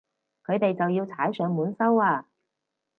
[0.47, 2.25] 佢哋就要踩上門收啊